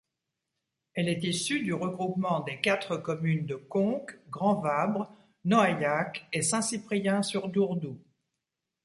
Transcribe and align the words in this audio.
Elle 0.95 1.09
est 1.09 1.23
issue 1.23 1.59
du 1.59 1.75
regroupement 1.75 2.39
des 2.39 2.59
quatre 2.59 2.97
communes 2.97 3.45
de 3.45 3.53
Conques, 3.53 4.17
Grand-Vabre, 4.31 5.13
Noailhac 5.45 6.27
et 6.33 6.41
Saint-Cyprien-sur-Dourdou. 6.41 7.99